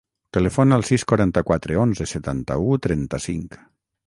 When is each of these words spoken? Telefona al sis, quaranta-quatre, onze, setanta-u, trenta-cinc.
Telefona 0.35 0.79
al 0.79 0.85
sis, 0.87 1.05
quaranta-quatre, 1.11 1.77
onze, 1.83 2.09
setanta-u, 2.15 2.73
trenta-cinc. 2.89 3.63